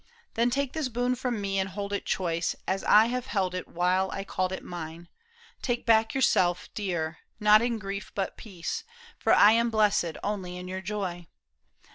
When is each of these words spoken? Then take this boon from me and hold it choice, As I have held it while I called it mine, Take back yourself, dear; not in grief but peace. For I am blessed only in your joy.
Then 0.33 0.49
take 0.49 0.73
this 0.73 0.89
boon 0.89 1.13
from 1.13 1.39
me 1.39 1.59
and 1.59 1.69
hold 1.69 1.93
it 1.93 2.07
choice, 2.07 2.55
As 2.67 2.83
I 2.85 3.05
have 3.05 3.27
held 3.27 3.53
it 3.53 3.67
while 3.67 4.09
I 4.09 4.23
called 4.23 4.51
it 4.51 4.63
mine, 4.63 5.09
Take 5.61 5.85
back 5.85 6.15
yourself, 6.15 6.69
dear; 6.73 7.19
not 7.39 7.61
in 7.61 7.77
grief 7.77 8.11
but 8.15 8.35
peace. 8.35 8.83
For 9.19 9.31
I 9.31 9.51
am 9.51 9.69
blessed 9.69 10.17
only 10.23 10.57
in 10.57 10.67
your 10.67 10.81
joy. 10.81 11.27